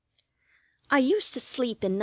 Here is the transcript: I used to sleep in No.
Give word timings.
I 0.89 0.97
used 0.97 1.35
to 1.35 1.39
sleep 1.39 1.83
in 1.83 1.93
No. 1.99 1.99